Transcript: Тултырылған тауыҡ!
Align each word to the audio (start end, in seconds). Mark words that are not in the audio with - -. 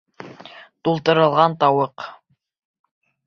Тултырылған 0.87 1.55
тауыҡ! 1.65 2.05